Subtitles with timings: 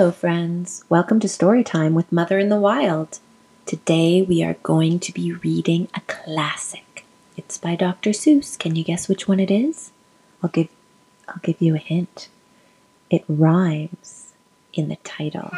[0.00, 0.82] Hello, friends.
[0.88, 3.18] Welcome to Storytime with Mother in the Wild.
[3.66, 7.04] Today we are going to be reading a classic.
[7.36, 8.12] It's by Dr.
[8.12, 8.58] Seuss.
[8.58, 9.92] Can you guess which one it is?
[10.42, 10.68] I'll give
[11.28, 12.30] I'll give you a hint.
[13.10, 14.32] It rhymes
[14.72, 15.50] in the title.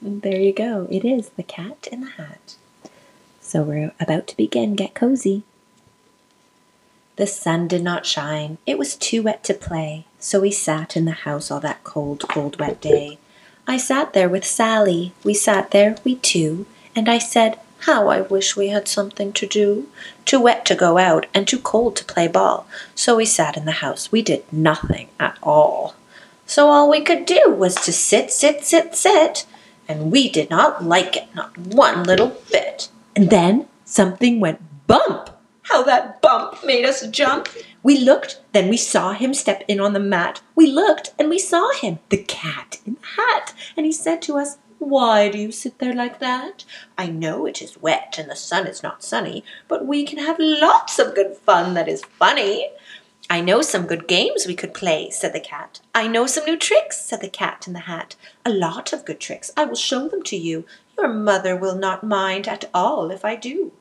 [0.00, 0.88] There you go.
[0.90, 2.56] It is The Cat in the Hat.
[3.42, 4.74] So we're about to begin.
[4.74, 5.42] Get cozy.
[7.16, 8.58] The sun did not shine.
[8.66, 10.04] It was too wet to play.
[10.18, 13.18] So we sat in the house all that cold, cold, wet day.
[13.66, 15.12] I sat there with Sally.
[15.24, 16.66] We sat there, we two.
[16.94, 19.88] And I said, How I wish we had something to do.
[20.24, 22.66] Too wet to go out and too cold to play ball.
[22.94, 24.12] So we sat in the house.
[24.12, 25.94] We did nothing at all.
[26.46, 29.46] So all we could do was to sit, sit, sit, sit.
[29.88, 32.88] And we did not like it, not one little bit.
[33.14, 35.30] And then something went bump.
[35.76, 37.50] How that bump made us jump.
[37.82, 40.40] We looked, then we saw him step in on the mat.
[40.54, 43.52] We looked, and we saw him, the cat in the hat.
[43.76, 46.64] And he said to us, Why do you sit there like that?
[46.96, 50.38] I know it is wet and the sun is not sunny, but we can have
[50.38, 52.70] lots of good fun that is funny.
[53.28, 55.80] I know some good games we could play, said the cat.
[55.94, 58.16] I know some new tricks, said the cat in the hat.
[58.46, 59.50] A lot of good tricks.
[59.58, 60.64] I will show them to you.
[60.96, 63.72] Your mother will not mind at all if I do.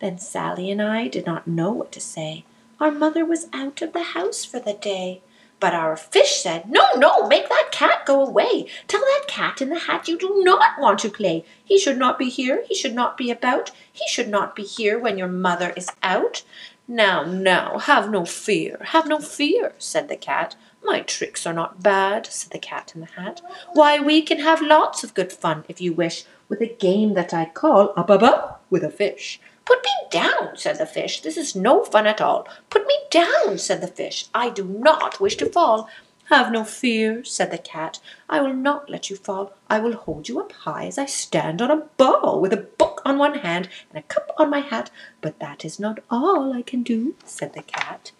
[0.00, 2.44] Then Sally and I did not know what to say.
[2.80, 5.22] Our mother was out of the house for the day.
[5.60, 8.66] But our fish said, No, no, make that cat go away.
[8.88, 11.44] Tell that cat in the hat you do not want to play.
[11.62, 12.64] He should not be here.
[12.66, 13.70] He should not be about.
[13.92, 16.42] He should not be here when your mother is out.
[16.88, 20.56] Now, now, have no fear, have no fear, said the cat.
[20.82, 23.42] My tricks are not bad, said the cat in the hat.
[23.74, 27.32] Why, we can have lots of good fun, if you wish, with a game that
[27.32, 29.40] I call Up Up with a Fish.
[29.64, 31.20] Put me down, said the fish.
[31.20, 32.48] This is no fun at all.
[32.70, 34.26] Put me down, said the fish.
[34.34, 35.88] I do not wish to fall.
[36.30, 37.98] Have no fear, said the cat.
[38.28, 39.52] I will not let you fall.
[39.68, 43.02] I will hold you up high as I stand on a ball with a book
[43.04, 44.90] on one hand and a cup on my hat.
[45.20, 48.12] But that is not all I can do, said the cat.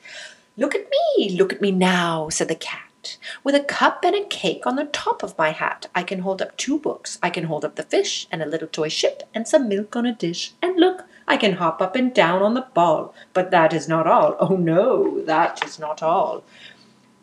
[0.56, 3.16] Look at me, look at me now, said the cat.
[3.44, 6.42] With a cup and a cake on the top of my hat, I can hold
[6.42, 7.18] up two books.
[7.22, 10.04] I can hold up the fish and a little toy ship and some milk on
[10.04, 10.52] a dish.
[10.60, 13.14] And look, I can hop up and down on the ball.
[13.34, 14.36] But that is not all.
[14.40, 16.42] Oh no, that is not all.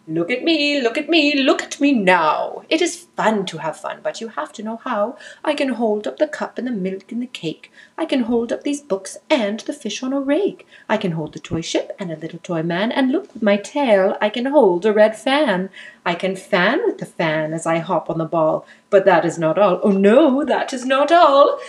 [0.10, 2.64] Look at me, look at me, look at me now.
[2.70, 5.18] It is fun to have fun, but you have to know how.
[5.44, 7.70] I can hold up the cup and the milk and the cake.
[7.98, 10.66] I can hold up these books and the fish on a rake.
[10.88, 13.58] I can hold the toy ship and a little toy man, and look with my
[13.58, 15.70] tail, I can hold a red fan.
[16.06, 18.66] I can fan with the fan as I hop on the ball.
[18.90, 19.82] But that is not all.
[19.84, 21.60] Oh no, that is not all.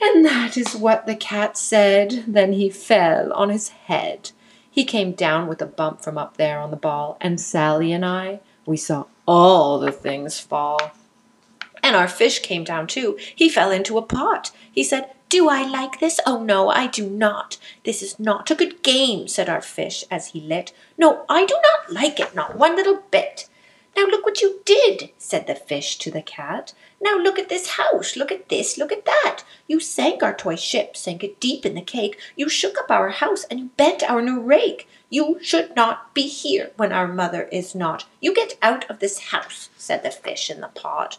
[0.00, 2.24] And that is what the cat said.
[2.26, 4.30] Then he fell on his head.
[4.70, 8.04] He came down with a bump from up there on the ball, and Sally and
[8.04, 10.92] I, we saw all the things fall.
[11.82, 13.16] And our fish came down too.
[13.34, 14.50] He fell into a pot.
[14.70, 16.20] He said, Do I like this?
[16.26, 17.56] Oh no, I do not.
[17.84, 20.74] This is not a good game, said our fish as he lit.
[20.98, 23.48] No, I do not like it, not one little bit.
[23.96, 26.74] Now look what you did, said the fish to the cat.
[27.00, 29.42] Now look at this house, look at this, look at that.
[29.66, 32.18] You sank our toy ship, sank it deep in the cake.
[32.36, 34.86] You shook up our house and you bent our new rake.
[35.08, 38.04] You should not be here when our mother is not.
[38.20, 41.18] You get out of this house, said the fish in the pot.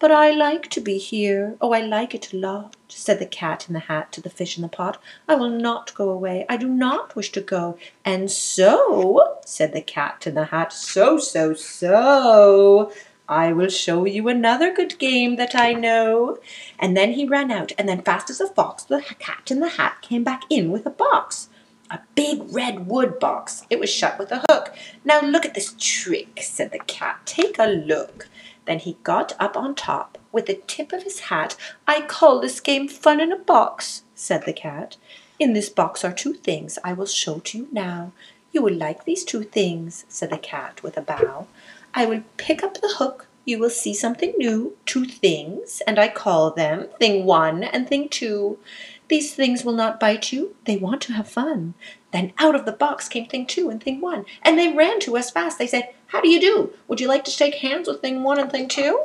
[0.00, 1.56] But I like to be here.
[1.60, 4.56] Oh, I like it a lot, said the cat in the hat to the fish
[4.56, 5.00] in the pot.
[5.26, 6.46] I will not go away.
[6.48, 7.76] I do not wish to go.
[8.04, 12.92] And so, said the cat in the hat, so, so, so,
[13.28, 16.38] I will show you another good game that I know.
[16.78, 19.70] And then he ran out, and then fast as a fox, the cat in the
[19.70, 21.48] hat came back in with a box.
[21.90, 23.66] A big red wood box.
[23.68, 24.74] It was shut with a hook.
[25.04, 27.20] Now look at this trick, said the cat.
[27.24, 28.28] Take a look.
[28.68, 31.56] Then he got up on top with the tip of his hat.
[31.86, 34.98] I call this game fun in a box, said the cat.
[35.38, 38.12] In this box are two things I will show to you now.
[38.52, 41.46] You will like these two things, said the cat with a bow.
[41.94, 43.26] I will pick up the hook.
[43.46, 48.10] You will see something new, two things, and I call them thing one and thing
[48.10, 48.58] two.
[49.08, 50.54] These things will not bite you.
[50.64, 51.74] They want to have fun.
[52.12, 55.16] Then out of the box came thing two and thing one, and they ran to
[55.16, 55.58] us fast.
[55.58, 56.72] They said, How do you do?
[56.88, 59.04] Would you like to shake hands with thing one and thing two?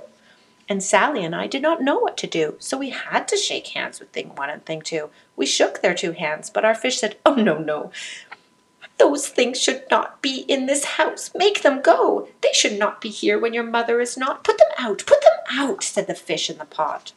[0.69, 3.67] And Sally and I did not know what to do, so we had to shake
[3.67, 5.09] hands with thing one and thing two.
[5.35, 7.91] We shook their two hands, but our fish said, Oh, no, no.
[8.97, 11.31] Those things should not be in this house.
[11.35, 12.29] Make them go.
[12.41, 14.43] They should not be here when your mother is not.
[14.43, 17.11] Put them out, put them out, said the fish in the pot.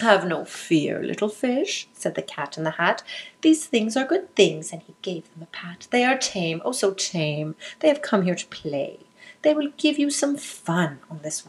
[0.00, 3.02] Have no fear, little fish, said the cat in the hat.
[3.40, 5.88] These things are good things, and he gave them a pat.
[5.90, 7.54] They are tame, oh so tame.
[7.80, 8.98] They have come here to play.
[9.42, 11.46] They will give you some fun on this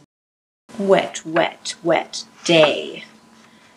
[0.78, 3.04] Wet, wet, wet day.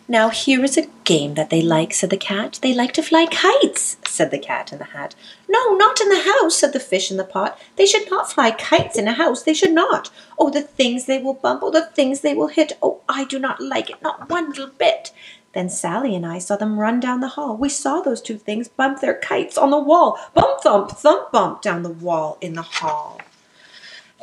[0.08, 2.58] Now here is a game that they like, said the cat.
[2.60, 5.14] They like to fly kites, said the cat in the hat.
[5.48, 7.58] No, not in the house, said the fish in the pot.
[7.76, 10.10] They should not fly kites in a house, they should not.
[10.38, 12.76] Oh, the things they will bump, oh, the things they will hit.
[12.82, 15.12] Oh, I do not like it, not one little bit.
[15.54, 17.56] Then Sally and I saw them run down the hall.
[17.56, 20.18] We saw those two things bump their kites on the wall.
[20.34, 23.20] Bump, thump, thump, bump down the wall in the hall.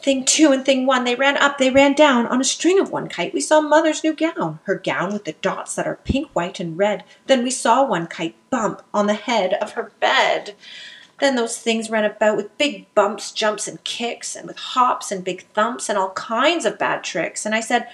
[0.02, 2.26] Thing two and thing one, they ran up, they ran down.
[2.28, 5.34] On a string of one kite, we saw mother's new gown, her gown with the
[5.34, 7.04] dots that are pink, white, and red.
[7.28, 10.56] Then we saw one kite bump on the head of her bed.
[11.20, 15.24] Then those things ran about with big bumps, jumps, and kicks, and with hops and
[15.24, 17.46] big thumps, and all kinds of bad tricks.
[17.46, 17.88] And I said,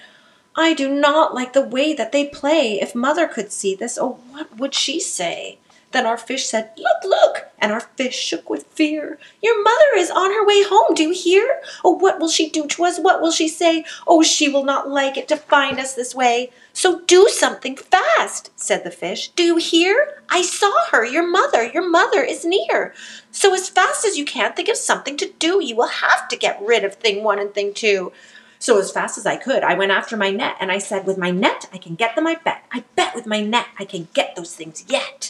[0.54, 2.80] I do not like the way that they play.
[2.80, 5.58] If mother could see this, oh, what would she say?
[5.92, 7.46] Then our fish said, Look, look!
[7.58, 9.18] And our fish shook with fear.
[9.42, 11.62] Your mother is on her way home, do you hear?
[11.84, 12.98] Oh, what will she do to us?
[12.98, 13.84] What will she say?
[14.06, 16.50] Oh, she will not like it to find us this way.
[16.72, 19.28] So do something fast, said the fish.
[19.28, 20.22] Do you hear?
[20.28, 21.64] I saw her, your mother.
[21.64, 22.92] Your mother is near.
[23.30, 25.64] So as fast as you can, think of something to do.
[25.64, 28.12] You will have to get rid of thing one and thing two.
[28.58, 31.18] So as fast as I could, I went after my net and I said, With
[31.18, 32.64] my net, I can get them, I bet.
[32.72, 35.25] I bet with my net I can get those things yet.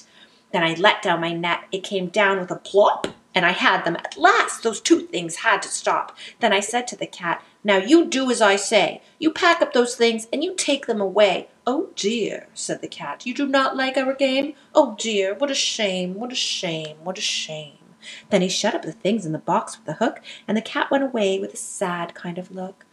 [0.52, 1.64] Then I let down my net.
[1.72, 3.96] It came down with a plop, and I had them.
[3.96, 6.16] At last, those two things had to stop.
[6.40, 9.02] Then I said to the cat, Now you do as I say.
[9.18, 11.48] You pack up those things and you take them away.
[11.66, 14.54] Oh dear, said the cat, you do not like our game?
[14.74, 17.78] Oh dear, what a shame, what a shame, what a shame.
[18.30, 20.90] Then he shut up the things in the box with the hook, and the cat
[20.90, 22.85] went away with a sad kind of look.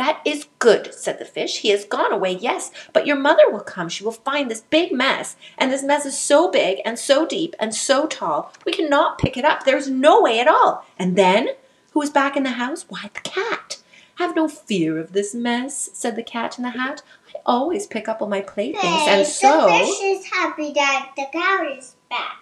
[0.00, 1.58] That is good, said the fish.
[1.58, 3.90] He has gone away, yes, but your mother will come.
[3.90, 7.54] She will find this big mess, and this mess is so big and so deep
[7.58, 9.64] and so tall, we cannot pick it up.
[9.64, 10.86] There's no way at all.
[10.98, 11.50] And then,
[11.90, 12.86] who is back in the house?
[12.88, 13.82] Why, the cat.
[14.14, 17.02] Have no fear of this mess, said the cat in the hat.
[17.28, 19.66] I always pick up all my playthings, Hey, and so.
[19.66, 22.38] the fish is happy that the cow is back.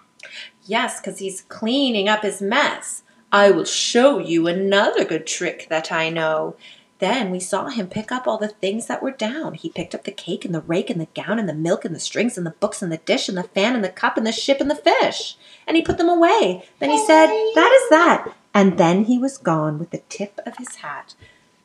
[0.65, 3.03] Yes, because he's cleaning up his mess.
[3.33, 6.57] I will show you another good trick that I know.
[6.99, 9.55] Then we saw him pick up all the things that were down.
[9.55, 11.95] He picked up the cake and the rake and the gown and the milk and
[11.95, 14.27] the strings and the books and the dish and the fan and the cup and
[14.27, 15.37] the ship and the fish.
[15.67, 16.65] And he put them away.
[16.81, 18.35] Then he said, That is that.
[18.53, 21.15] And then he was gone with the tip of his hat.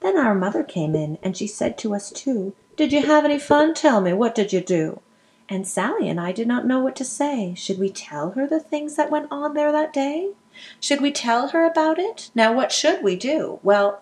[0.01, 3.39] Then our mother came in and she said to us too, Did you have any
[3.39, 3.73] fun?
[3.73, 5.01] Tell me, what did you do?
[5.49, 7.55] And Sally and I did not know what to say.
[7.55, 10.31] Should we tell her the things that went on there that day?
[10.79, 12.29] Should we tell her about it?
[12.35, 13.59] Now, what should we do?
[13.63, 14.01] Well,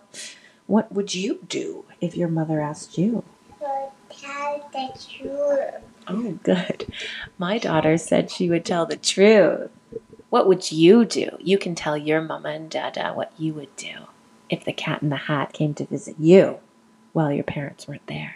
[0.72, 3.26] what would you do if your mother asked you?
[3.60, 5.84] But tell the truth.
[6.08, 6.94] Oh, good.
[7.38, 9.70] My daughter said she would tell the truth.
[10.30, 11.32] What would you do?
[11.42, 14.08] You can tell your mama and dada what you would do
[14.50, 16.60] if the cat in the hat came to visit you
[17.12, 18.36] while your parents weren't there.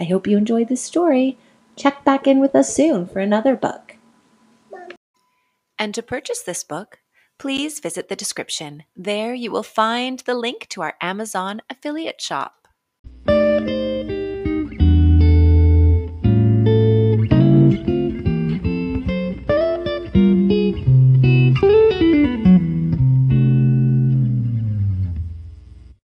[0.00, 1.38] I hope you enjoyed this story.
[1.76, 3.94] Check back in with us soon for another book.
[5.78, 6.98] And to purchase this book,
[7.40, 8.84] please visit the description.
[8.94, 12.59] There you will find the link to our Amazon affiliate shop.